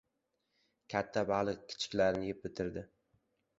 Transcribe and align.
•Katta 0.93 1.23
baliq 1.33 1.61
kichiklarini 1.73 2.33
yeb 2.33 2.43
bitiradi. 2.47 2.87